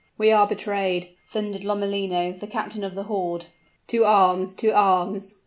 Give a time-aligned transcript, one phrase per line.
[0.17, 3.49] "We are betrayed!" thundered Lomellino, the captain of the horde;
[3.89, 4.55] "to arms!
[4.55, 5.35] to arms!"